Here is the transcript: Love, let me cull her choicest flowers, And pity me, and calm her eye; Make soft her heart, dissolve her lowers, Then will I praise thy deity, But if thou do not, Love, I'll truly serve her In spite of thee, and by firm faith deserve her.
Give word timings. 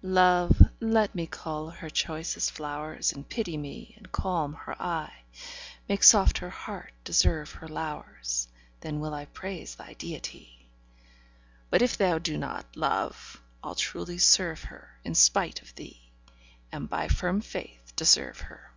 Love, 0.00 0.62
let 0.78 1.12
me 1.12 1.26
cull 1.26 1.70
her 1.70 1.90
choicest 1.90 2.52
flowers, 2.52 3.12
And 3.12 3.28
pity 3.28 3.56
me, 3.56 3.94
and 3.96 4.12
calm 4.12 4.54
her 4.54 4.80
eye; 4.80 5.24
Make 5.88 6.04
soft 6.04 6.38
her 6.38 6.50
heart, 6.50 6.92
dissolve 7.02 7.50
her 7.54 7.66
lowers, 7.66 8.46
Then 8.82 9.00
will 9.00 9.12
I 9.12 9.24
praise 9.24 9.74
thy 9.74 9.94
deity, 9.94 10.68
But 11.68 11.82
if 11.82 11.96
thou 11.98 12.20
do 12.20 12.38
not, 12.38 12.76
Love, 12.76 13.42
I'll 13.60 13.74
truly 13.74 14.18
serve 14.18 14.62
her 14.62 15.00
In 15.02 15.16
spite 15.16 15.60
of 15.62 15.74
thee, 15.74 16.12
and 16.70 16.88
by 16.88 17.08
firm 17.08 17.40
faith 17.40 17.92
deserve 17.96 18.38
her. 18.42 18.70